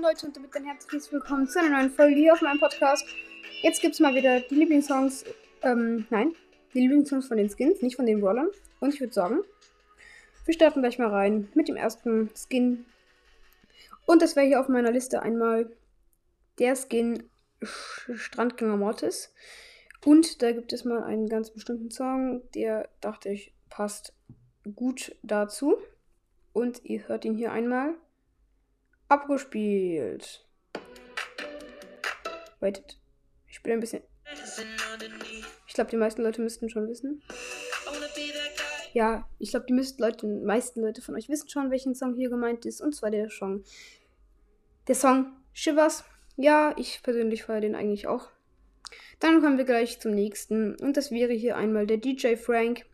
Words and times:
Leute 0.00 0.26
und 0.26 0.36
damit 0.36 0.54
ein 0.54 0.64
herzliches 0.64 1.12
Willkommen 1.12 1.48
zu 1.48 1.58
einer 1.58 1.70
neuen 1.70 1.90
Folge 1.90 2.14
hier 2.14 2.32
auf 2.32 2.40
meinem 2.40 2.60
Podcast. 2.60 3.04
Jetzt 3.62 3.80
gibt 3.80 3.94
es 3.94 4.00
mal 4.00 4.14
wieder 4.14 4.40
die 4.40 4.54
Lieblingssongs, 4.54 5.24
ähm, 5.62 6.06
nein, 6.10 6.36
die 6.72 6.80
Lieblingssongs 6.80 7.26
von 7.26 7.36
den 7.36 7.50
Skins, 7.50 7.82
nicht 7.82 7.96
von 7.96 8.06
den 8.06 8.22
Rollern. 8.22 8.48
Und 8.78 8.94
ich 8.94 9.00
würde 9.00 9.12
sagen, 9.12 9.40
wir 10.44 10.54
starten 10.54 10.82
gleich 10.82 11.00
mal 11.00 11.08
rein 11.08 11.48
mit 11.54 11.66
dem 11.66 11.74
ersten 11.74 12.30
Skin. 12.36 12.84
Und 14.06 14.22
das 14.22 14.36
wäre 14.36 14.46
hier 14.46 14.60
auf 14.60 14.68
meiner 14.68 14.92
Liste 14.92 15.20
einmal 15.20 15.68
der 16.60 16.76
Skin 16.76 17.24
Strandgänger 17.62 18.76
Mortis. 18.76 19.34
Und 20.04 20.42
da 20.42 20.52
gibt 20.52 20.72
es 20.72 20.84
mal 20.84 21.02
einen 21.02 21.28
ganz 21.28 21.50
bestimmten 21.50 21.90
Song, 21.90 22.42
der 22.54 22.88
dachte 23.00 23.30
ich 23.30 23.52
passt 23.68 24.12
gut 24.76 25.16
dazu. 25.24 25.76
Und 26.52 26.84
ihr 26.84 27.08
hört 27.08 27.24
ihn 27.24 27.34
hier 27.34 27.50
einmal 27.50 27.96
abgespielt. 29.08 30.46
Waitet. 32.60 32.98
Ich 33.46 33.56
spiele 33.56 33.74
ein 33.74 33.80
bisschen. 33.80 34.02
Ich 35.66 35.74
glaube, 35.74 35.90
die 35.90 35.96
meisten 35.96 36.22
Leute 36.22 36.42
müssten 36.42 36.68
schon 36.68 36.88
wissen. 36.88 37.22
Ja, 38.94 39.28
ich 39.38 39.50
glaube, 39.50 39.66
die 39.66 39.74
müssten 39.74 40.02
Leute, 40.02 40.26
meisten 40.26 40.80
Leute 40.80 41.02
von 41.02 41.14
euch 41.14 41.28
wissen 41.28 41.48
schon, 41.48 41.70
welchen 41.70 41.94
Song 41.94 42.14
hier 42.14 42.30
gemeint 42.30 42.66
ist. 42.66 42.80
Und 42.80 42.94
zwar 42.94 43.10
der 43.10 43.30
Song. 43.30 43.62
Der 44.88 44.94
Song 44.94 45.32
Shivers. 45.52 46.04
Ja, 46.36 46.74
ich 46.76 47.02
persönlich 47.02 47.44
feiere 47.44 47.60
den 47.60 47.74
eigentlich 47.74 48.06
auch. 48.06 48.28
Dann 49.20 49.40
kommen 49.42 49.58
wir 49.58 49.64
gleich 49.64 50.00
zum 50.00 50.12
nächsten. 50.12 50.74
Und 50.76 50.96
das 50.96 51.10
wäre 51.10 51.32
hier 51.32 51.56
einmal 51.56 51.86
der 51.86 51.98
DJ 51.98 52.36
Frank. 52.36 52.86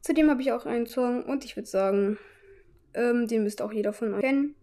Zudem 0.00 0.30
habe 0.30 0.42
ich 0.42 0.52
auch 0.52 0.66
einen 0.66 0.86
Song 0.86 1.24
und 1.24 1.44
ich 1.44 1.56
würde 1.56 1.68
sagen, 1.68 2.18
ähm, 2.94 3.26
den 3.26 3.42
müsste 3.42 3.64
auch 3.64 3.72
jeder 3.72 3.92
von 3.92 4.14
euch 4.14 4.22
kennen. 4.22 4.54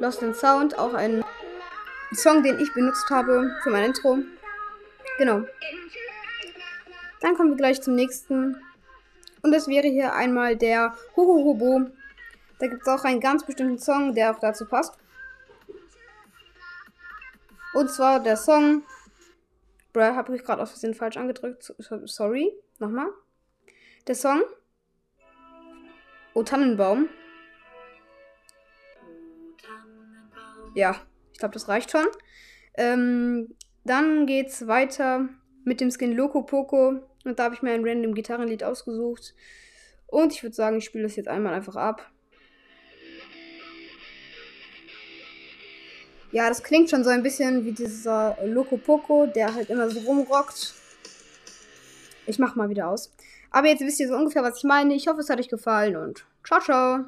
Lost 0.00 0.22
in 0.22 0.34
Sound, 0.34 0.78
auch 0.78 0.94
ein 0.94 1.24
Song, 2.12 2.42
den 2.42 2.58
ich 2.58 2.72
benutzt 2.74 3.08
habe 3.10 3.50
für 3.62 3.70
mein 3.70 3.84
Intro. 3.84 4.18
Genau. 5.18 5.44
Dann 7.20 7.36
kommen 7.36 7.50
wir 7.50 7.56
gleich 7.56 7.80
zum 7.80 7.94
nächsten. 7.94 8.56
Und 9.42 9.52
das 9.52 9.68
wäre 9.68 9.88
hier 9.88 10.12
einmal 10.14 10.56
der 10.56 10.96
Hohohobo. 11.16 11.90
Da 12.58 12.66
gibt 12.66 12.82
es 12.82 12.88
auch 12.88 13.04
einen 13.04 13.20
ganz 13.20 13.44
bestimmten 13.44 13.78
Song, 13.78 14.14
der 14.14 14.30
auch 14.30 14.40
dazu 14.40 14.66
passt. 14.66 14.94
Und 17.74 17.90
zwar 17.90 18.20
der 18.20 18.36
Song. 18.36 18.82
Bruh, 19.92 20.02
habe 20.02 20.34
ich 20.36 20.44
gerade 20.44 20.62
aus 20.62 20.70
Versehen 20.70 20.94
falsch 20.94 21.16
angedrückt. 21.16 21.72
Sorry. 22.04 22.52
Nochmal. 22.78 23.08
Der 24.06 24.14
Song. 24.14 24.42
O 26.34 26.42
Tannenbaum. 26.42 27.08
Ja, 30.74 30.96
ich 31.32 31.38
glaube, 31.38 31.54
das 31.54 31.68
reicht 31.68 31.90
schon. 31.90 32.06
Ähm, 32.74 33.54
dann 33.84 34.26
geht's 34.26 34.66
weiter 34.66 35.28
mit 35.64 35.80
dem 35.80 35.90
Skin 35.90 36.16
Loco 36.16 36.42
Poco. 36.42 37.00
Und 37.24 37.38
da 37.38 37.44
habe 37.44 37.54
ich 37.54 37.62
mir 37.62 37.72
ein 37.72 37.86
random 37.86 38.14
Gitarrenlied 38.14 38.64
ausgesucht. 38.64 39.34
Und 40.06 40.32
ich 40.32 40.42
würde 40.42 40.54
sagen, 40.54 40.78
ich 40.78 40.84
spiele 40.84 41.04
das 41.04 41.16
jetzt 41.16 41.28
einmal 41.28 41.54
einfach 41.54 41.76
ab. 41.76 42.10
Ja, 46.32 46.48
das 46.48 46.64
klingt 46.64 46.90
schon 46.90 47.04
so 47.04 47.10
ein 47.10 47.22
bisschen 47.22 47.64
wie 47.64 47.72
dieser 47.72 48.36
Loco 48.44 48.76
Poco, 48.76 49.26
der 49.26 49.54
halt 49.54 49.70
immer 49.70 49.88
so 49.88 50.00
rumrockt. 50.00 50.74
Ich 52.26 52.38
mach 52.38 52.56
mal 52.56 52.68
wieder 52.68 52.88
aus. 52.88 53.12
Aber 53.50 53.68
jetzt 53.68 53.82
wisst 53.82 54.00
ihr 54.00 54.08
so 54.08 54.16
ungefähr, 54.16 54.42
was 54.42 54.58
ich 54.58 54.64
meine. 54.64 54.94
Ich 54.94 55.06
hoffe, 55.06 55.20
es 55.20 55.30
hat 55.30 55.38
euch 55.38 55.48
gefallen 55.48 55.94
und 55.96 56.26
ciao, 56.42 56.60
ciao. 56.60 57.04